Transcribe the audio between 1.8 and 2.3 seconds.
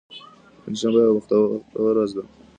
ورځ ده.